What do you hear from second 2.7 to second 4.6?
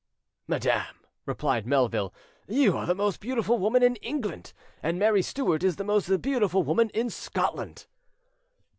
are the most beautiful woman in England,